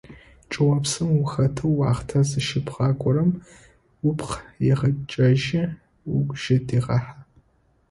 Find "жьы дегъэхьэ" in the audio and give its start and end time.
6.41-7.15